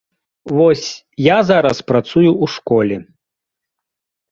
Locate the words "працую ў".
1.93-2.45